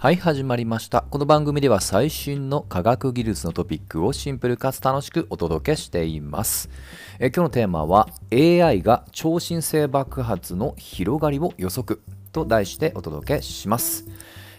[0.00, 1.02] はい、始まりました。
[1.10, 6.70] この番組では最新の科学技術のトピックをシンプルかつ楽しくお届けしています。
[7.18, 12.00] え今日のテーマは AI が超新星爆発の広がりを予測
[12.30, 14.06] と題してお届けします。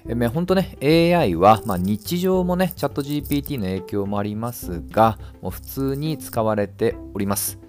[0.09, 7.59] えめ本当ね、AI は、まあ、日常もね、チャット GPT の影響もありますが、もう普通に使われております。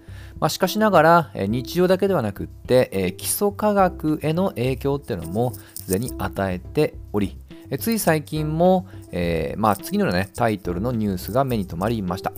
[0.41, 7.40] まあ、しかしながら、え日常だけではなくって、え基礎科学への影響っていうのもすでに与えており、
[7.71, 12.33] えつい最近も、えーまあ、次のような、ね、タイトルのニュースが目に留まりました。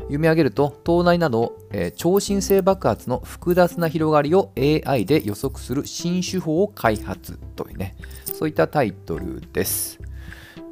[0.00, 9.98] 読み上げると、東大など、えー超新星爆発の複雑な広がりを AI で予測する新手法を開発というね、そういったタイトルです。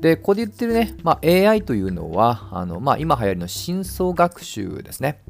[0.01, 5.23] で、ここで言ってるね、まあ、AI というのは、あのまあ、今流行りの深層学習ですね。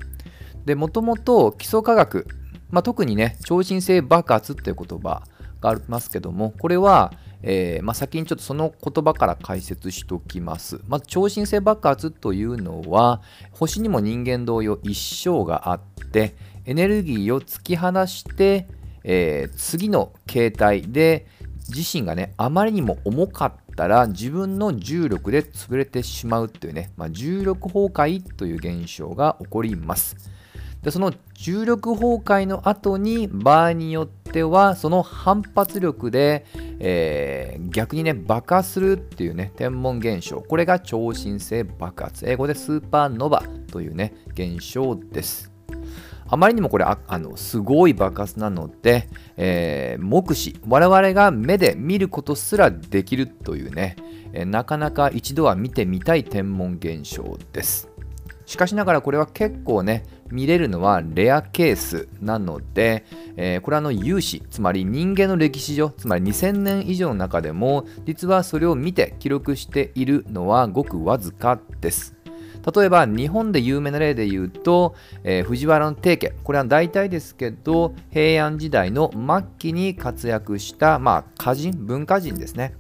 [0.64, 2.26] で、もともと基礎科学、
[2.70, 5.22] まあ、特にね、超新星爆発っていう言葉
[5.60, 7.12] がありますけども、これは、
[7.46, 10.80] えーまあ、先にちょっとその言葉から解説しておきます。
[10.88, 13.20] まず、超新星爆発というのは、
[13.52, 16.34] 星にも人間同様一生があって、
[16.64, 18.66] エネルギーを突き放して、
[19.04, 21.26] えー次の形態で
[21.68, 30.16] 自身がね、あまりにも重かったら自分の重力で潰れてしまうというね、まあ、重力崩壊という現象が起こります。
[30.82, 36.44] でその重力崩壊の後に場合によってはその反発力で、
[36.78, 40.40] えー逆にね爆発するっていうね天文現象。
[40.40, 42.28] これが超新星爆発。
[42.28, 45.52] 英語でスーパーノバというね現象です。
[46.26, 50.58] あまりにもこれあのすごい爆発なので、えー目視。
[50.68, 53.96] 我々が目で見ることすらできるというね、
[54.32, 57.88] えーなかなか一度は見てみたい天文現象です。
[58.46, 63.04] しかしながらこれは結構ね見れるのはレアケースなので、
[63.36, 72.14] えーこれはの有史つまり人間の歴史上つまり2000年以上の中でも実はそれを見て記録しているのはごくわずかです。
[72.74, 76.32] 例えば日本で有名な例で言うと、えー藤原の定家。
[76.42, 82.74] これは大体ですけど平安時代の末期に活躍した、まあ、歌人文化人ですね。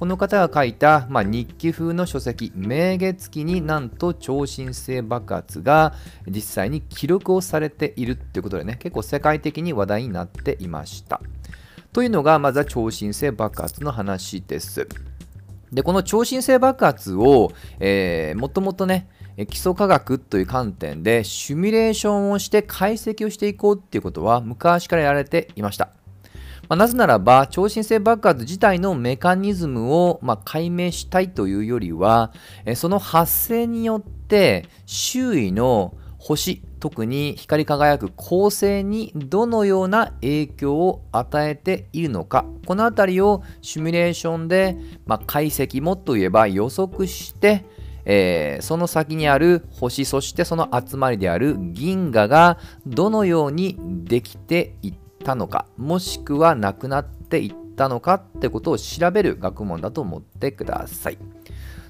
[0.00, 5.92] この方が書いた、まあ、日記風の書籍「明月記」になんと超新星爆発が
[6.26, 11.20] 実際に記録をされているっていうことでね結構世界的に話題になっていました。
[11.92, 14.88] というのがまずは超新星爆発の話です。
[15.70, 19.06] でこの超新星爆発を、えーもともとね
[19.50, 25.99] 基礎科学という観点でシミュレーションをして解析をしていこうっていうことは昔からやられていました。
[26.70, 32.32] まあなぜならば超新星爆発自体のメカニズムを、まあ解明したいというよりは
[32.64, 44.76] えその発生によって周囲の星特に光り輝く恒星にどのような影響を与えているのかこの辺りをシミュレーションで、
[45.06, 47.64] まあ、解析もっと言えば予測して
[48.04, 61.18] えーその先にある星そしてその集まりである銀河がどのようにできていったたのかもしくはなくなっていったのかってことを調べる学問だと思ってください。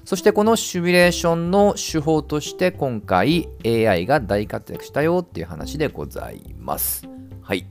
[0.03, 7.07] そしてこのシミュレーションの手法として今回 AI が大活躍したよっていう話でございます。
[7.41, 7.65] はい。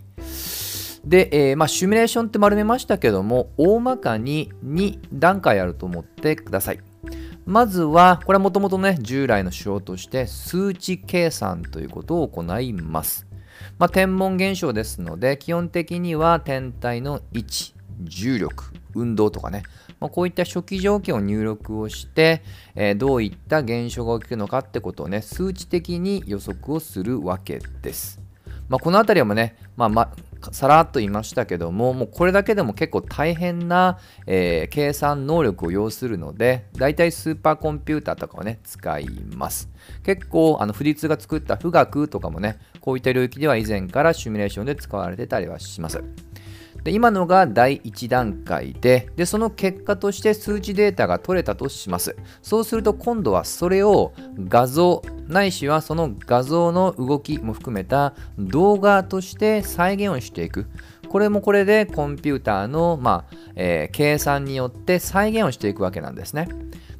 [1.04, 6.80] で、えーまあ、シミュレーションって丸めましたけども大まかに2段階あると思ってください。
[7.46, 13.26] まずは、これはもともとね、従来の手法として数値計算ということを行います。
[13.78, 19.62] まあ、天文現象ですので、基本的には天体の位置、重力、運動とかね、
[20.00, 22.42] まあ、こういった初期条件を入力をして、
[22.74, 28.20] えーどういった現象が起きるのかってことをね、数値的に予測をするわけです。
[28.68, 30.12] まあ、この辺りもね、まあま、
[30.52, 39.68] さらっと言いましたけども、もうこれだけでも結構大変な、えー計算能力を要するので、大体スーパーコンピューターとかをね、使います。
[40.04, 46.02] 結構、あの富士通が作った富岳とかもね、こういった領域では以前からシミュレーションで使われてたりはします。
[46.84, 60.66] で今のが第1段階ででその結果として数値データが取れたとしますそうすると今度はそれを画像ないしはその画像の動きも含めた動画として再現をしていく。
[61.08, 66.48] これもこれでコンピューターの、まあえー計算によって再現をしていくわけなんですね。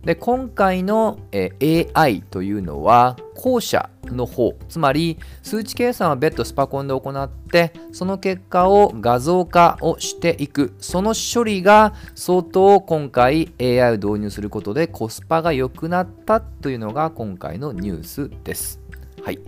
[0.04, 18.80] で今回の、え AI というのは後者の方つまり数値計算は別途スパコンで行ってその結果を画像化をしていくその処理が相当今回 AI を導入することでコスパが良くなったというのが今回のニュースです。
[19.22, 19.38] はい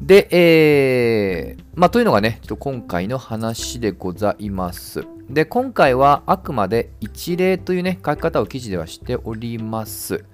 [0.00, 5.17] で、えーまあ、というのがね、ちょっと今回の話でございます。
[5.30, 10.24] で、今回はあくまで一例というね、書き方を記事ではしております。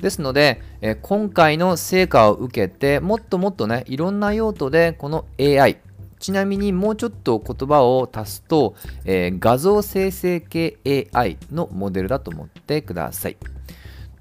[0.00, 5.78] ですので、え、今回の成果を受けて、もっともっとね、いろんな用途でこの AI、
[6.20, 10.78] ちなみにもうちょっと言葉を足すと、えー、画像生成系
[11.12, 13.36] AI のモデルだと思ってください。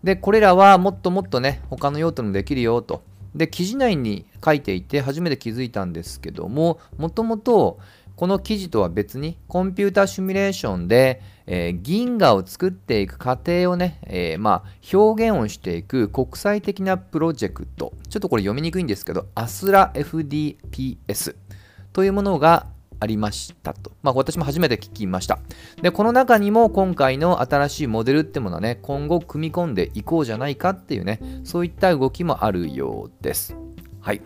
[0.04, 3.04] で、これらはもっともっとね、他の用途もできるよと。
[3.36, 7.80] で、記事内に書いていて初めて気づいたんですけども、もともと
[8.16, 17.94] この記事とは別にコンピュータシミュレーションで、えー、銀河を作っていく過程をね、えー、まあ、表現をしていく国際的なプロジェクト。
[18.10, 21.36] ちょっとこれ読みにくいんですけど、アスラ FDPS
[21.92, 22.68] というものが
[23.00, 23.92] ありましたと。
[24.02, 25.40] まあ、私も初めて聞きました。
[25.82, 33.58] で、この中にも今回の新しいモデルってものはね、今後組み込んでいこうじゃないかっていうね、そういった動きもあるようです。
[34.00, 34.22] はい。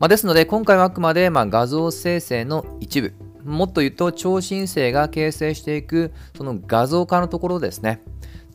[0.00, 3.12] まあ、ですので、今回はあくまでま画像生成の一部、
[3.44, 8.02] もっと言うと超新星が形成していくその画像化のところですね。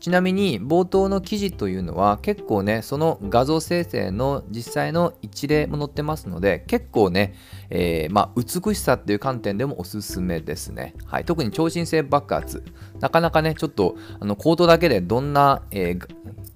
[0.00, 7.34] ちなみに冒頭の記事というのは結構ねその画像生成の実際の一例も載ってますので結構ね、
[7.70, 12.64] えー、まあ、美しさっていう観点でもおすすめですね、はい、特に超新星爆発。
[12.98, 16.06] なかなかねちょっとあのコードだけでどんな、えー、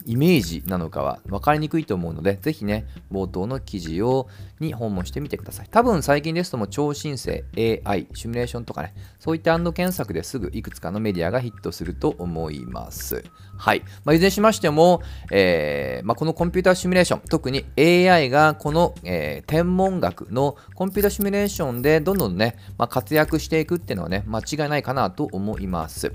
[0.07, 4.29] イメージなのかは分かりにくいと思うので、ぜひね、冒頭の記事を
[4.61, 5.69] に訪問してみてください。
[5.71, 13.25] 多分最近ですとも超新星 AI、シミュレーションとかね、そういった検索ですぐいくつかのメディアがヒットすると思います。
[13.57, 13.83] はい。
[14.05, 26.13] まあ、いずれにしましても、えー、まあ、このコンピューターシミュレーション、特に AI がこの、えー、天文学のコンピュータシミュレーションでどんどんね、まあ、活躍していくっていうのはね、間違いないかなと思います。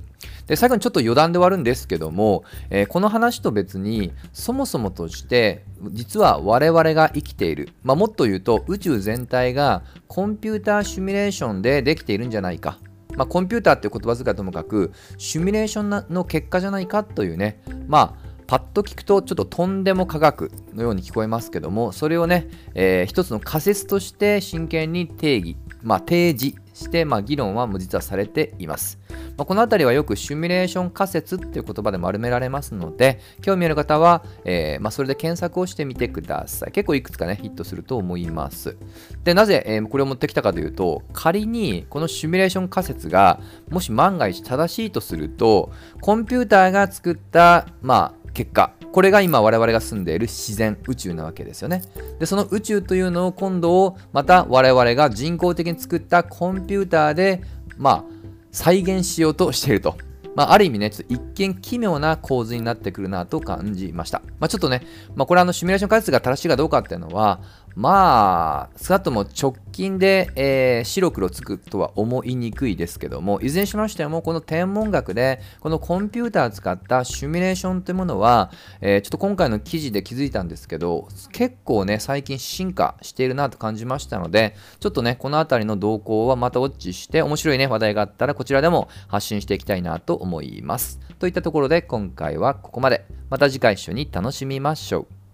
[0.48, 12.80] で最後にちょっと余談で終わるんですけども、えー、この話と別にそもそもとして実は我々が生きている、まあ、もっと言うと宇宙全体がコンピューターシミュレーションでできているんじゃないか。
[13.16, 17.62] まあ、コンピューターっていう言葉遣いともかくシミュレーションの結果じゃないかというね。
[17.88, 29.00] まあパッと聞くとちょっととんでも科学のように聞こえますけどもそれをね、えー、一つの仮説として真剣に定義、まあ、提示して、まあ、議論はもう実はされています。
[29.38, 36.72] まあ、この辺りはよくシミュレーション仮説っていう言葉で丸められますので、興味ある方は、えー、まあ、それで検索をしてみてください。
[36.72, 38.78] 結構いくつかね、ヒットすると思います。
[39.24, 43.40] で、なぜ、えー、これを持ってきたかというと、仮にこのシミュレーション仮説が
[43.70, 45.72] もし万が一正しいとすると、
[46.02, 51.82] コンピューターが作った、まあ、結果、これが今我々が住んでいる自然宇宙なわけですよね。
[52.20, 57.42] で、その宇宙というのを今度をまた我々が人工的に作ったコンピューターで、
[57.78, 58.15] まあ、
[58.56, 59.98] 再現しようとしていると。
[60.36, 64.22] まあ、ある意味ね、ちょっと一見奇妙な構図になってくるなと感じました。
[64.40, 64.82] まあ、ちょっとね、
[65.16, 67.40] まあ、これあのシミュレーション開発が正しいかどうかっていうのは、
[67.76, 78.50] まあ、少なくとも直近で、えー、白黒つくとは思いにくいですけども、いずれにしましても、この天文学で、このコンピューターを使ったシミュレーションというものは、
[78.80, 91.00] えー、ちょっと今回の記事で気づいたんですけど、結構ね、最近進化しているなと感じましたので、ちょっとね、このあたりの動向はまたウォッチして、面白いね、話題があったら、こちらでも発信していきたいなと思います。
[91.20, 93.06] といったところで、今回はここまで。
[93.30, 95.25] また次回一緒に楽しみましょう。